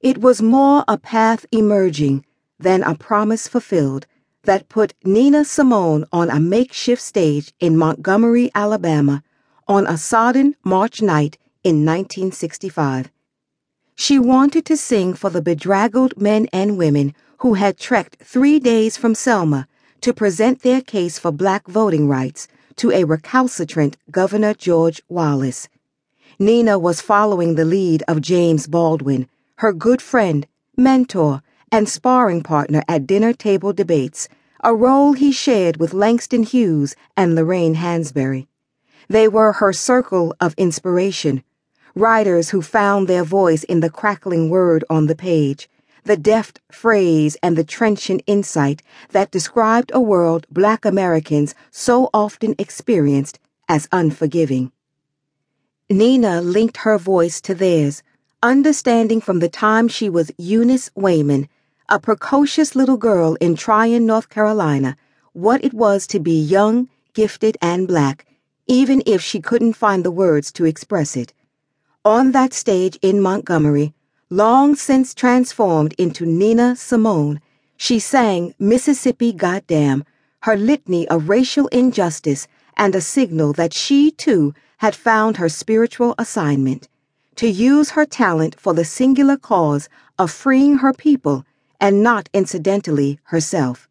[0.00, 2.24] It was more a path emerging
[2.58, 4.06] than a promise fulfilled
[4.42, 9.22] that put Nina Simone on a makeshift stage in Montgomery, Alabama,
[9.66, 13.10] on a sodden March night in 1965.
[13.94, 18.98] She wanted to sing for the bedraggled men and women who had trekked three days
[18.98, 19.66] from Selma
[20.02, 25.68] to present their case for black voting rights to a recalcitrant Governor George Wallace.
[26.38, 29.26] Nina was following the lead of James Baldwin,
[29.58, 30.46] her good friend,
[30.76, 34.28] mentor, and sparring partner at dinner table debates,
[34.62, 38.48] a role he shared with Langston Hughes and Lorraine Hansberry.
[39.08, 41.42] They were her circle of inspiration,
[41.94, 45.70] writers who found their voice in the crackling word on the page,
[46.04, 52.54] the deft phrase and the trenchant insight that described a world black Americans so often
[52.58, 54.70] experienced as unforgiving.
[55.88, 58.02] Nina linked her voice to theirs,
[58.42, 61.48] understanding from the time she was Eunice Wayman,
[61.88, 64.96] a precocious little girl in Tryon, North Carolina,
[65.32, 68.26] what it was to be young, gifted, and black,
[68.66, 71.32] even if she couldn't find the words to express it.
[72.04, 73.94] On that stage in Montgomery,
[74.28, 77.40] long since transformed into Nina Simone,
[77.76, 80.04] she sang Mississippi Goddam,
[80.42, 86.14] her litany of racial injustice and a signal that she, too, had found her spiritual
[86.18, 86.88] assignment
[87.36, 91.44] to use her talent for the singular cause of freeing her people
[91.80, 93.88] and not incidentally herself.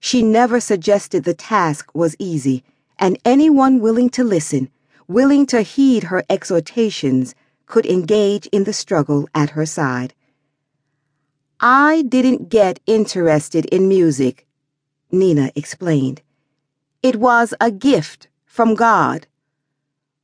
[0.00, 2.64] She never suggested the task was easy,
[2.98, 4.70] and anyone willing to listen,
[5.06, 7.34] willing to heed her exhortations,
[7.66, 10.14] could engage in the struggle at her side.
[11.60, 14.46] I didn't get interested in music,
[15.10, 16.22] Nina explained.
[17.02, 19.26] It was a gift from God.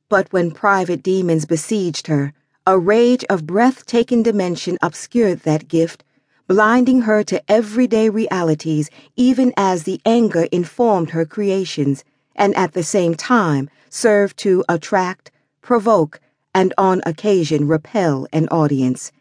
[0.09, 2.33] But when private demons besieged her,
[2.67, 6.03] a rage of breathtaking dimension obscured that gift,
[6.47, 12.03] blinding her to everyday realities even as the anger informed her creations,
[12.35, 15.31] and at the same time served to attract,
[15.61, 16.19] provoke,
[16.53, 19.11] and on occasion repel an audience.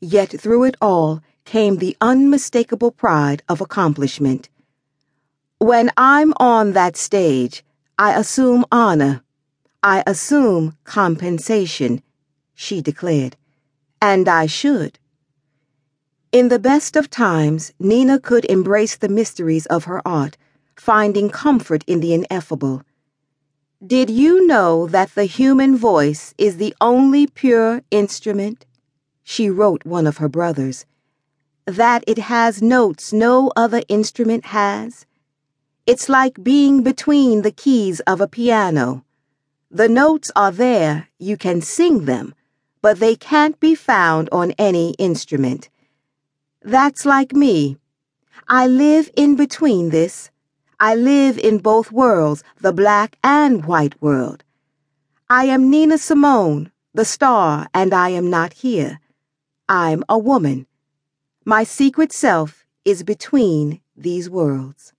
[0.00, 4.48] Yet through it all came the unmistakable pride of accomplishment.
[5.58, 7.64] When I'm on that stage,
[7.98, 9.22] I assume honor
[9.82, 12.02] I assume compensation,
[12.56, 13.36] she declared,
[14.02, 14.98] and I should.
[16.32, 20.36] In the best of times, Nina could embrace the mysteries of her art,
[20.74, 22.82] finding comfort in the ineffable.
[23.86, 28.64] Did you know that the human voice is the only pure instrument?
[29.22, 30.86] She wrote one of her brothers.
[31.66, 35.04] That it has notes no other instrument has?
[35.86, 39.04] It's like being between the keys of a piano.
[39.70, 42.34] The notes are there, you can sing them,
[42.86, 45.68] but they can't be found on any instrument.
[46.62, 47.78] That's like me.
[48.46, 50.30] I live in between this.
[50.78, 54.44] I live in both worlds, the black and white world.
[55.28, 59.00] I am Nina Simone, the star, and I am not here.
[59.68, 60.68] I'm a woman.
[61.44, 64.92] My secret self is between these worlds.